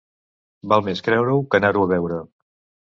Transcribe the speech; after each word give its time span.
Val 0.73 0.81
més 0.89 1.05
creure-ho 1.09 1.39
que 1.53 1.61
anar-ho 1.63 1.87
a 1.87 1.95
veure. 1.97 2.21